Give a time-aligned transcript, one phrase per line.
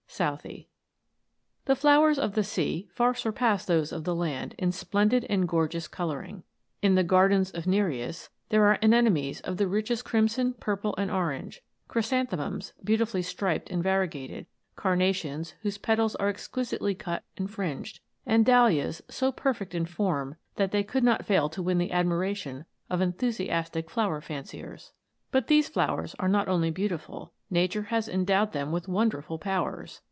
[0.13, 0.67] SOUTHET.
[1.65, 5.87] THE flowers of the sea far surpass those of the land in splendid and gorgeous
[5.87, 6.43] colouring.
[6.81, 11.09] In the" gardens of N"ereus" there are anemones of the richest crim son, purple, and
[11.09, 14.45] orange; chrysanthemums, beauti fully striped and variegated;
[14.75, 20.35] carnations, whose petals are exquisitely cut and fringed; and dahlias, so per fect in form
[20.57, 24.91] that they could not fail to win the admiration of enthusiastic flower fanciers.
[25.31, 27.31] But these flowers are not only beautiful.
[27.49, 29.99] Nature has endowed them with wonderful powers.